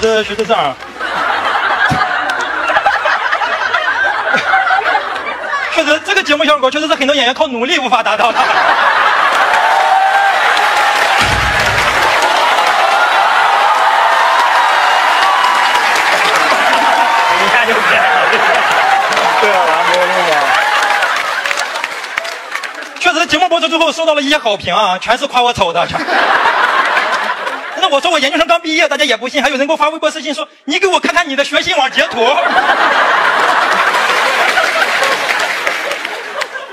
[0.00, 0.56] 是徐志胜。
[5.74, 8.38] 确实，这个节目效果确实是很多演员靠努力无法达到的。
[17.40, 18.08] 一下就变了。
[19.40, 19.56] 对啊。
[23.00, 25.88] 确实，节目播出之后收到了一些好评啊，全是夸我丑的。
[27.90, 32.18] 我说我研究生刚毕业，大家也不信，还有人给我发微博私信说：“你给我看看你的学信网截图。”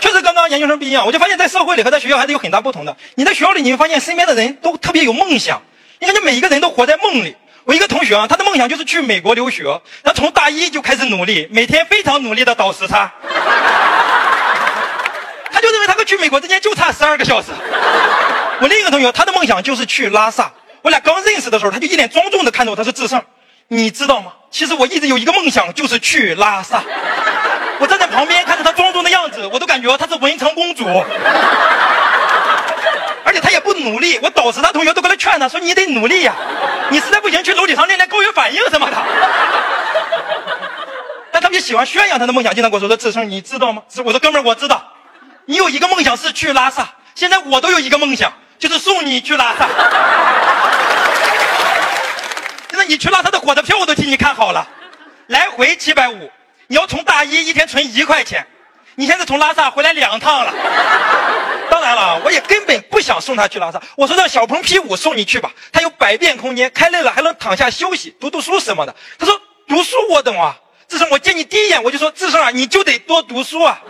[0.00, 2.96] 确实，刚刚研究生毕业，我就发现，在社会里和在学校还是有很大不同的。
[3.14, 5.62] 你在学校里，你会发现身边的人都特别有梦想，
[6.00, 7.36] 你感觉每一个人都活在梦里。
[7.64, 13.12] 我一个同学啊，他的梦想就是去美国留学，他从大一就开始努力，每天非常努力的倒时差。
[15.50, 17.48] 他就认为他和去美国之间就差十二个小时。
[18.60, 20.52] 我另一个同学，他的梦想就是去拉萨。
[20.86, 23.20] 我俩刚认识的时候，他就一脸庄重的看着我，他说：“志胜，
[23.66, 24.32] 你知道吗？
[24.52, 26.80] 其实我一直有一个梦想，就是去拉萨。
[27.80, 30.86] ”我站在旁边看着他庄重的样子，我都感觉他是文成公主。
[33.24, 36.32] 而且他也不努力，我导师他同学都过来劝他说：“你得努力呀，
[36.90, 38.96] 你实在不行去楼顶上练练高原反应什么的。
[41.34, 44.92] ”但他们就喜欢宣扬他的梦想，经常跟我说：“说志胜，你知道吗？”我说：“哥们儿，我知道，
[45.46, 49.66] 你有一个梦想是去拉萨，现在我都有一个梦想，就是送你去拉萨。
[53.06, 54.68] 去拉萨的火车票我都替你看好了，
[55.28, 56.28] 来回七百五，
[56.66, 58.44] 你要从大一一天存一块钱，
[58.96, 60.52] 你现在从拉萨回来两趟了。
[61.70, 63.80] 当然了，我也根本不想送他去拉萨。
[63.94, 68.92] 我说让小鹏 P 五送你去吧，它有百变空间，开累了还能躺下休息、读读书什么的。
[69.16, 70.56] 他说读书我懂啊，
[70.88, 73.80] 志胜，我见你第一眼我就说志胜啊，你就得多读书啊。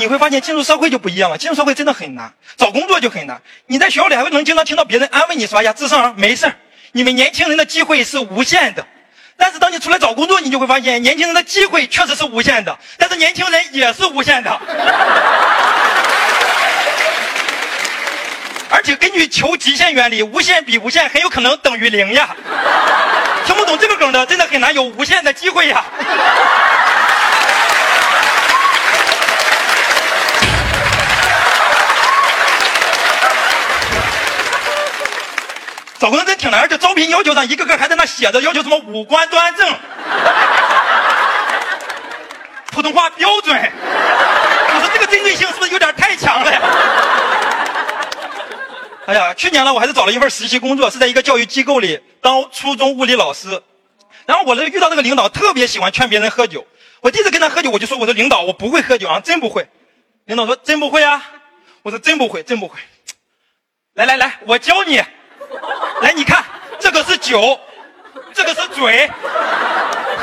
[0.00, 3.38] 你会发现进入社会就不一样了，进入社会真的很难，找工作就很难。
[3.66, 6.54] 你在学校里还会能经常听到别人安慰你说：“哎呀，志胜没事儿
[6.92, 8.84] 你们年轻人的机会是无限的。”
[9.36, 14.50] 但是当你出来找工作，你就会发现年轻人的机会确实是无限的，但是年轻人也是无限的。
[18.70, 22.34] 而且根据求极限原理，无限比无限很有可能等于零呀。
[23.44, 25.84] 听不懂这个梗的，真的很难有无限的机会呀。
[36.00, 39.68] 找工作真挺难，而且招聘要求上一个个还在那写着要求什么五官端正，
[42.72, 43.54] 普通话标准。
[43.54, 46.62] 我说这个针对性是不是有点太强了呀？
[49.08, 53.62] 哎呀，去年呢，我还是找了一份实习工作，是在一个教育机构里当初中物理老师。
[54.24, 56.66] 然后我呢遇到那个领导特别喜欢劝别人喝酒，
[57.02, 59.68] 我第一次跟他喝酒，我就说我说领导我不会喝酒啊，真不会。
[60.24, 61.22] 领导说真不会啊，
[61.82, 62.80] 我说真不会，真不会。
[63.92, 65.04] 来来来，我教你。
[66.02, 66.44] 来，你看，
[66.78, 67.58] 这个是酒，
[68.32, 69.10] 这个是嘴。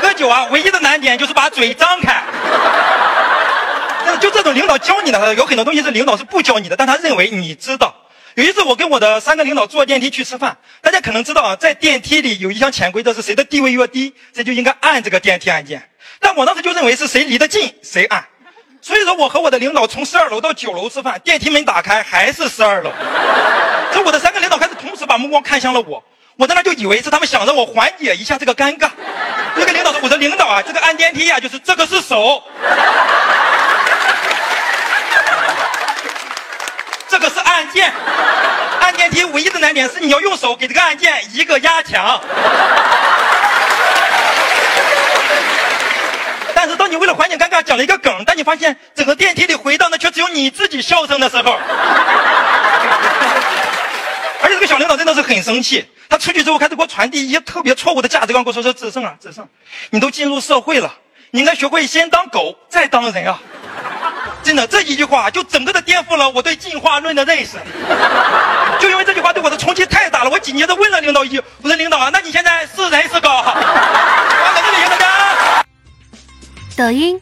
[0.00, 2.22] 喝酒啊，唯一的难点就是把嘴张开。
[4.20, 7.94] 就这种领导教你的，有很多东西是领导是不教你的，但他认为你知道。
[8.34, 15.90] 有一次我跟我的三个领导坐电梯去吃饭，大家可能知道啊，在电梯里有一项潜规则是谁的地位越低，谁就应该按这个电梯按键。
[16.20, 18.24] 但我当时就认为是谁离得近谁按，
[18.80, 22.92] 所以说我和我的领导从十二楼到九楼吃饭，电梯门打开还是十二楼。
[23.92, 24.37] 这我的三个
[25.08, 26.04] 把目光看向了我，
[26.36, 28.90] 我在那就以为是他们想让我缓解一下这个尴尬。
[29.56, 32.40] 那个领导说：“我说领导啊，这个按电梯啊，就是这个是手，
[37.08, 37.92] 这个是按键。
[38.80, 42.20] 按电梯唯一的难点是你要用手给这个按键一个压强。
[46.54, 51.58] 但是当你为了缓解尴尬讲了一个梗，但你发现整个电梯里回荡的却只有你自己笑声的时候。”
[54.58, 59.46] 这个小领导真的是很生气，他出去之后开始给我传递一些特别错误的价值观，跟我说说志胜啊，志胜，
[59.90, 60.92] 你都进入社会了，
[61.30, 63.40] 你应该学会先当狗再当人啊！
[64.42, 67.52] 真的这一句话就整个的颠覆了我对进化论的认识。
[68.80, 75.64] 就因为这句话对我的冲击太大了，我紧接着问了领导一句：“我说领导啊，那你现在是人是狗？” 完了，这里大家。
[76.76, 77.20] 抖音。